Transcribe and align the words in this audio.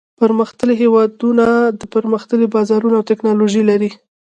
پرمختللي 0.19 0.75
هېوادونه 0.81 1.45
پرمختللي 1.93 2.47
بازارونه 2.55 2.95
او 2.97 3.07
تکنالوجي 3.11 3.61
لري. 3.69 3.89